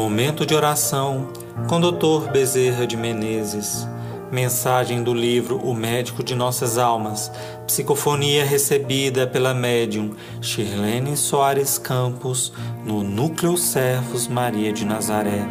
[0.00, 1.28] Momento de oração
[1.68, 2.30] com Dr.
[2.30, 3.84] Bezerra de Menezes.
[4.30, 7.32] Mensagem do livro O Médico de Nossas Almas.
[7.66, 12.52] Psicofonia recebida pela médium Shirlene Soares Campos
[12.86, 15.44] no Núcleo Servos Maria de Nazaré.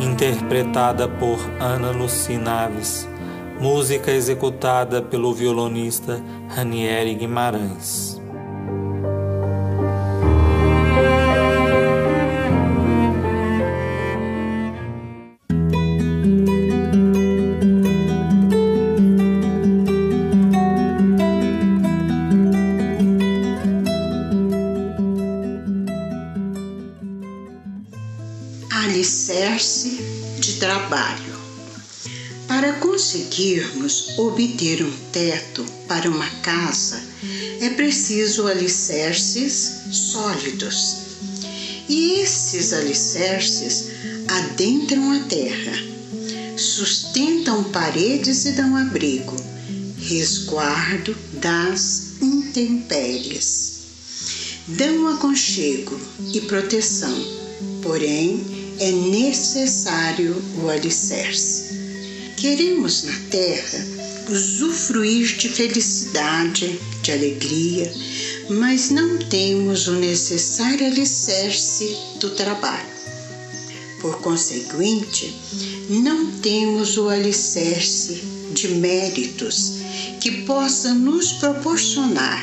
[0.00, 3.08] Interpretada por Ana Luci Naves.
[3.60, 6.20] Música executada pelo violonista
[6.56, 8.19] Ranieri Guimarães.
[33.10, 37.02] Conseguirmos obter um teto para uma casa,
[37.60, 40.96] é preciso alicerces sólidos.
[41.88, 43.86] E esses alicerces
[44.28, 45.76] adentram a terra,
[46.56, 49.34] sustentam paredes e dão abrigo,
[49.98, 53.72] resguardo das intempéries.
[54.68, 56.00] Dão aconchego
[56.32, 57.20] e proteção,
[57.82, 61.89] porém é necessário o alicerce.
[62.40, 63.86] Queremos na terra
[64.26, 67.92] usufruir de felicidade, de alegria,
[68.48, 72.88] mas não temos o necessário alicerce do trabalho.
[74.00, 75.38] Por conseguinte,
[75.90, 78.22] não temos o alicerce
[78.54, 79.74] de méritos
[80.18, 82.42] que possa nos proporcionar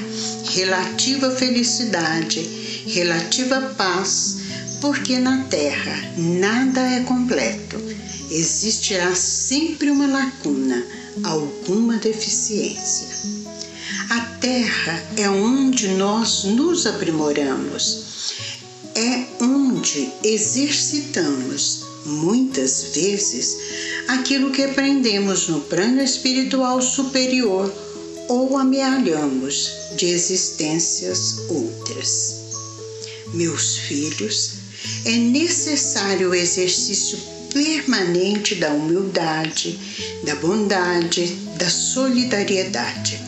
[0.53, 4.37] relativa felicidade, relativa paz
[4.79, 7.86] porque na Terra nada é completo.
[8.29, 10.85] Existirá sempre uma lacuna,
[11.23, 13.07] alguma deficiência.
[14.09, 18.33] A Terra é onde nós nos aprimoramos,
[18.95, 23.57] é onde exercitamos, muitas vezes,
[24.09, 27.73] aquilo que aprendemos no plano espiritual superior
[28.27, 32.35] ou amealhamos de existências outras.
[33.33, 34.51] Meus filhos,
[35.05, 37.17] é necessário o exercício
[37.53, 39.79] permanente da humildade,
[40.23, 41.27] da bondade,
[41.57, 43.19] da solidariedade.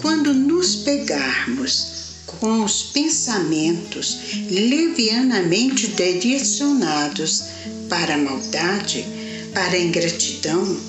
[0.00, 1.92] Quando nos pegarmos
[2.26, 4.18] com os pensamentos
[4.50, 7.44] levianamente direcionados
[7.88, 9.04] para a maldade,
[9.54, 10.80] para a ingratidão,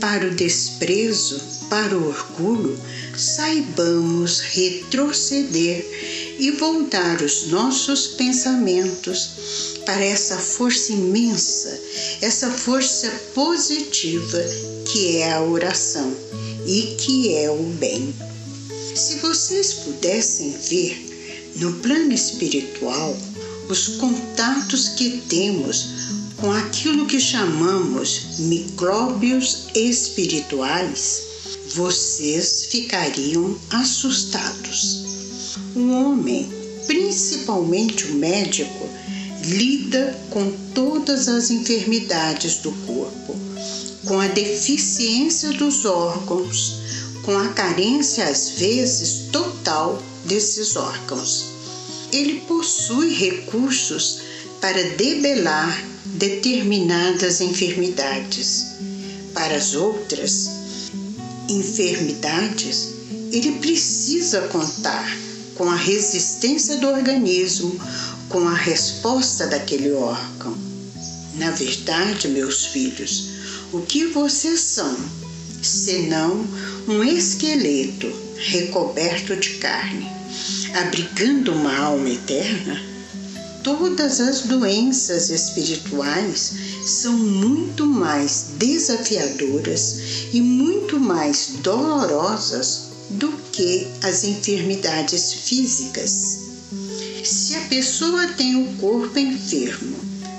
[0.00, 2.78] para o desprezo, para o orgulho,
[3.16, 9.30] saibamos retroceder e voltar os nossos pensamentos
[9.86, 11.80] para essa força imensa,
[12.20, 14.38] essa força positiva
[14.84, 16.14] que é a oração
[16.66, 18.14] e que é o bem.
[18.94, 23.16] Se vocês pudessem ver no plano espiritual
[23.70, 25.86] os contatos que temos
[26.36, 31.31] com aquilo que chamamos micróbios espirituais,
[31.74, 35.56] vocês ficariam assustados.
[35.74, 36.48] O homem,
[36.86, 38.88] principalmente o médico,
[39.44, 43.34] lida com todas as enfermidades do corpo,
[44.04, 46.76] com a deficiência dos órgãos,
[47.22, 51.46] com a carência às vezes total desses órgãos.
[52.12, 54.18] Ele possui recursos
[54.60, 58.66] para debelar determinadas enfermidades.
[59.32, 60.61] Para as outras
[61.52, 62.88] enfermidades,
[63.32, 65.16] ele precisa contar
[65.54, 67.78] com a resistência do organismo,
[68.28, 70.56] com a resposta daquele órgão.
[71.34, 73.28] Na verdade, meus filhos,
[73.72, 74.96] o que vocês são,
[75.62, 76.46] senão
[76.88, 80.06] um esqueleto recoberto de carne,
[80.74, 82.91] abrigando uma alma eterna?
[83.62, 86.52] Todas as doenças espirituais
[86.84, 89.98] são muito mais desafiadoras
[90.32, 96.38] e muito mais dolorosas do que as enfermidades físicas.
[97.22, 99.96] Se a pessoa tem o corpo enfermo,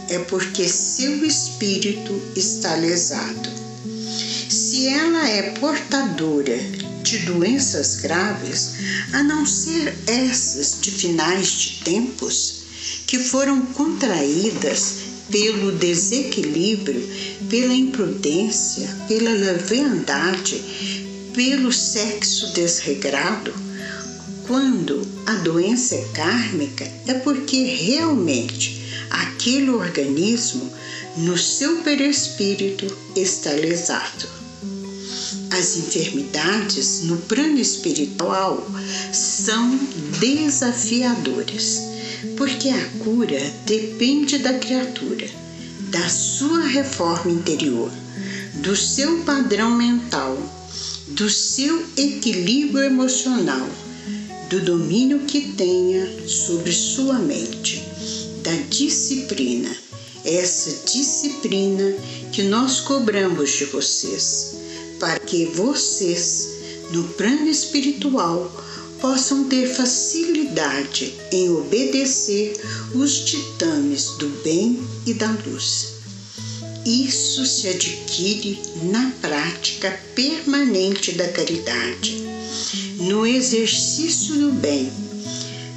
[0.10, 3.50] é porque seu espírito está lesado.
[4.50, 6.58] Se ela é portadora
[7.04, 8.74] de doenças graves,
[9.14, 12.63] a não ser essas de finais de tempos,
[13.06, 14.96] que foram contraídas
[15.32, 17.08] pelo desequilíbrio,
[17.50, 20.62] pela imprudência, pela leviandade,
[21.34, 23.54] pelo sexo desregrado,
[24.46, 30.72] quando a doença é kármica, é porque realmente aquele organismo
[31.18, 32.86] no seu perispírito
[33.16, 34.28] está lesado.
[35.52, 38.68] As enfermidades no plano espiritual
[39.14, 39.80] são
[40.20, 41.80] desafiadoras,
[42.38, 45.28] porque a cura depende da criatura,
[45.90, 47.92] da sua reforma interior,
[48.56, 50.38] do seu padrão mental,
[51.10, 53.68] do seu equilíbrio emocional,
[54.50, 57.84] do domínio que tenha sobre sua mente,
[58.42, 59.76] da disciplina.
[60.26, 61.94] Essa disciplina
[62.32, 64.56] que nós cobramos de vocês,
[65.00, 66.48] para que vocês,
[66.92, 68.50] no plano espiritual,
[69.04, 72.54] possam ter facilidade em obedecer
[72.96, 75.96] os ditames do bem e da luz.
[76.86, 82.24] Isso se adquire na prática permanente da caridade,
[83.02, 84.90] no exercício do bem,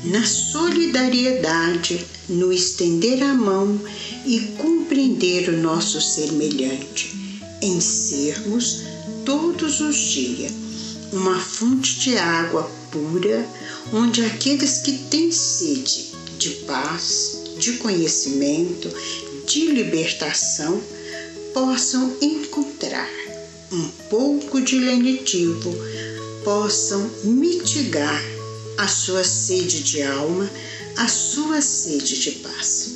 [0.04, 3.80] na solidariedade, no estender a mão
[4.24, 8.82] e compreender o nosso semelhante, em sermos
[9.24, 10.65] todos os dias
[11.12, 13.46] uma fonte de água pura,
[13.92, 18.90] onde aqueles que têm sede de paz, de conhecimento,
[19.46, 20.80] de libertação,
[21.54, 23.08] possam encontrar
[23.72, 25.74] um pouco de lenitivo,
[26.44, 28.22] possam mitigar
[28.78, 30.50] a sua sede de alma,
[30.96, 32.90] a sua sede de paz.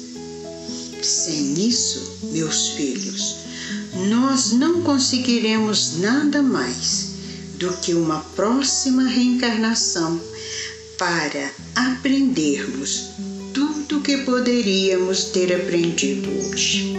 [1.03, 3.37] Sem isso, meus filhos,
[4.09, 7.10] nós não conseguiremos nada mais
[7.61, 10.19] do que uma próxima reencarnação
[10.99, 13.11] para aprendermos
[13.53, 16.95] tudo o que poderíamos ter aprendido hoje.